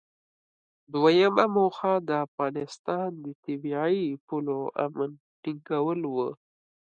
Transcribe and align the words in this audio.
دویمه 0.91 1.45
موخه 1.55 1.93
د 2.07 2.09
افغانستان 2.25 3.09
د 3.23 3.25
طبیعي 3.43 4.01
پولو 4.25 4.59
امن 4.85 5.11
ټینګول 5.43 6.01
و. 6.13 6.15